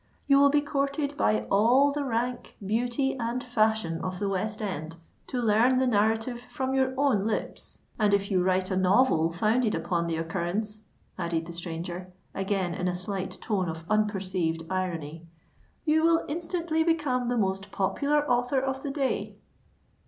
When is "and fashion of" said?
3.19-4.17